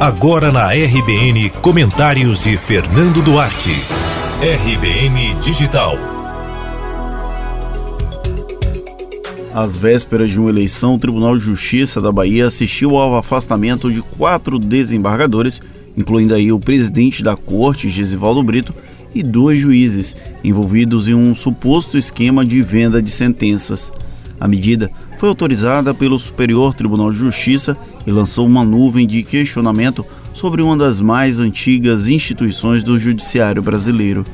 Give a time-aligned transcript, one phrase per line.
[0.00, 3.72] Agora na RBN, comentários de Fernando Duarte.
[4.40, 5.98] RBN Digital.
[9.52, 14.00] Às vésperas de uma eleição, o Tribunal de Justiça da Bahia assistiu ao afastamento de
[14.00, 15.60] quatro desembargadores,
[15.96, 18.72] incluindo aí o presidente da corte, Gesivaldo Brito,
[19.12, 23.92] e dois juízes, envolvidos em um suposto esquema de venda de sentenças.
[24.38, 27.76] A medida foi autorizada pelo Superior Tribunal de Justiça
[28.06, 34.24] e lançou uma nuvem de questionamento sobre uma das mais antigas instituições do judiciário brasileiro.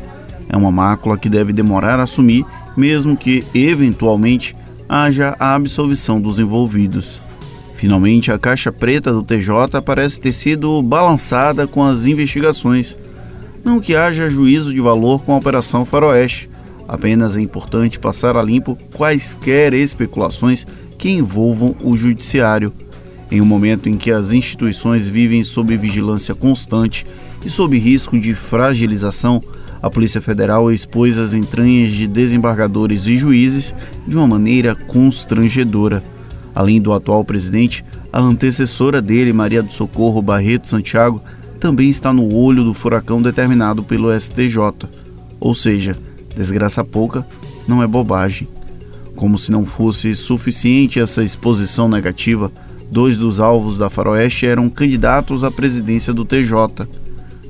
[0.46, 2.44] É uma mácula que deve demorar a assumir,
[2.76, 4.54] mesmo que, eventualmente,
[4.86, 7.18] haja a absolvição dos envolvidos.
[7.76, 12.94] Finalmente, a caixa preta do TJ parece ter sido balançada com as investigações.
[13.64, 16.50] Não que haja juízo de valor com a Operação Faroeste,
[16.86, 20.66] Apenas é importante passar a limpo quaisquer especulações
[20.98, 22.72] que envolvam o judiciário.
[23.30, 27.06] Em um momento em que as instituições vivem sob vigilância constante
[27.44, 29.42] e sob risco de fragilização,
[29.82, 33.74] a Polícia Federal expôs as entranhas de desembargadores e juízes
[34.06, 36.02] de uma maneira constrangedora.
[36.54, 41.20] Além do atual presidente, a antecessora dele, Maria do Socorro Barreto Santiago,
[41.58, 44.58] também está no olho do furacão determinado pelo STJ.
[45.40, 45.96] Ou seja,
[46.36, 47.26] Desgraça pouca
[47.66, 48.48] não é bobagem.
[49.14, 52.50] Como se não fosse suficiente essa exposição negativa,
[52.90, 56.86] dois dos alvos da Faroeste eram candidatos à presidência do TJ.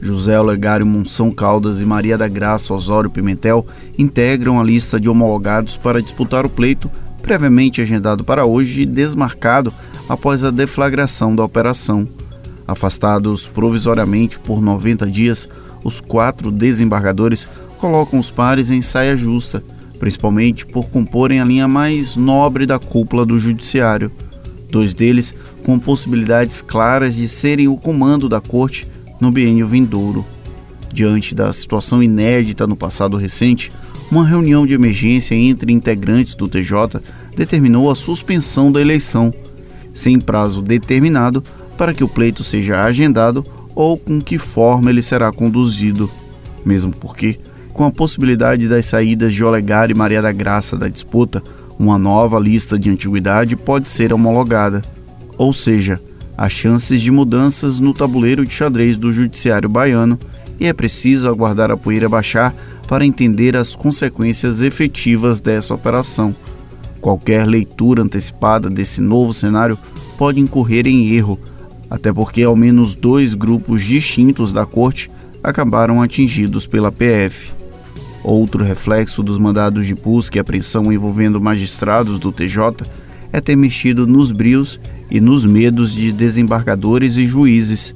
[0.00, 3.66] José Olegário Monção Caldas e Maria da Graça Osório Pimentel
[3.98, 6.90] integram a lista de homologados para disputar o pleito,
[7.22, 9.72] previamente agendado para hoje e desmarcado
[10.06, 12.06] após a deflagração da operação.
[12.68, 15.48] Afastados provisoriamente por 90 dias,
[15.82, 17.48] os quatro desembargadores
[17.84, 19.62] colocam os pares em saia justa,
[19.98, 24.10] principalmente por comporem a linha mais nobre da cúpula do judiciário.
[24.70, 28.86] Dois deles com possibilidades claras de serem o comando da corte
[29.20, 30.24] no biênio vindouro.
[30.90, 33.70] Diante da situação inédita no passado recente,
[34.10, 37.02] uma reunião de emergência entre integrantes do TJ
[37.36, 39.30] determinou a suspensão da eleição,
[39.92, 41.44] sem prazo determinado
[41.76, 43.44] para que o pleito seja agendado
[43.74, 46.10] ou com que forma ele será conduzido,
[46.64, 47.38] mesmo porque
[47.74, 51.42] com a possibilidade das saídas de Olegário e Maria da Graça da disputa,
[51.76, 54.80] uma nova lista de antiguidade pode ser homologada.
[55.36, 56.00] Ou seja,
[56.38, 60.16] há chances de mudanças no tabuleiro de xadrez do judiciário baiano
[60.58, 62.54] e é preciso aguardar a poeira baixar
[62.86, 66.34] para entender as consequências efetivas dessa operação.
[67.00, 69.76] Qualquer leitura antecipada desse novo cenário
[70.16, 71.40] pode incorrer em erro,
[71.90, 75.10] até porque ao menos dois grupos distintos da corte
[75.42, 77.63] acabaram atingidos pela PF.
[78.24, 82.86] Outro reflexo dos mandados de busca e apreensão envolvendo magistrados do TJ
[83.30, 84.80] é ter mexido nos brios
[85.10, 87.94] e nos medos de desembargadores e juízes.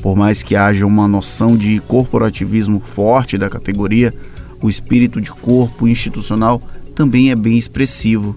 [0.00, 4.14] Por mais que haja uma noção de corporativismo forte da categoria,
[4.62, 6.62] o espírito de corpo institucional
[6.94, 8.34] também é bem expressivo.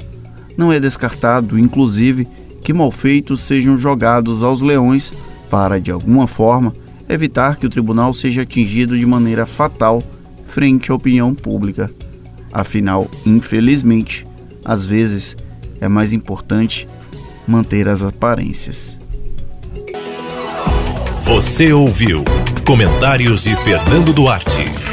[0.57, 2.27] Não é descartado, inclusive,
[2.61, 5.09] que malfeitos sejam jogados aos leões
[5.49, 6.73] para, de alguma forma,
[7.07, 10.03] evitar que o tribunal seja atingido de maneira fatal
[10.49, 11.89] frente à opinião pública.
[12.51, 14.25] Afinal, infelizmente,
[14.65, 15.37] às vezes
[15.79, 16.87] é mais importante
[17.47, 18.97] manter as aparências.
[21.23, 22.23] Você ouviu
[22.65, 24.88] comentários de Fernando Duarte.